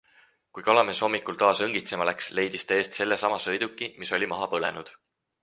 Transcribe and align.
Kui 0.57 0.63
kalamees 0.69 1.01
hommikul 1.07 1.37
taas 1.43 1.61
õngitsema 1.65 2.07
läks, 2.09 2.31
leidis 2.39 2.67
ta 2.71 2.81
eest 2.81 2.99
selle 3.01 3.19
sama 3.27 3.39
sõiduki, 3.45 3.93
mis 4.01 4.17
oli 4.19 4.33
maha 4.35 4.51
põlenud. 4.57 4.93